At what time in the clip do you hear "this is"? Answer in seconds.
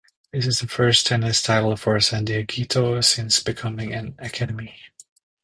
0.33-0.59